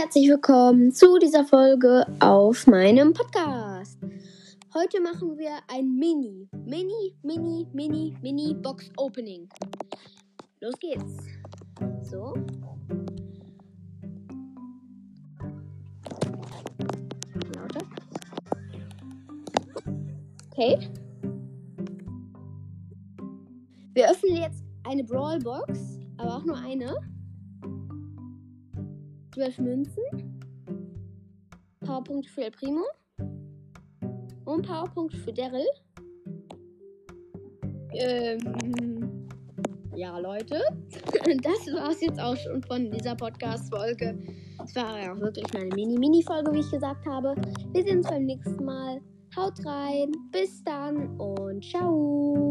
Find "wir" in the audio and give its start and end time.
5.36-5.58, 23.92-24.10, 47.72-47.82